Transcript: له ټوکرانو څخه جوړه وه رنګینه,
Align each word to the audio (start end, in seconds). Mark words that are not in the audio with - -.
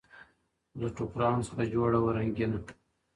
له 0.79 0.87
ټوکرانو 0.97 1.47
څخه 1.49 1.63
جوړه 1.73 1.97
وه 2.03 2.11
رنګینه, 2.17 2.59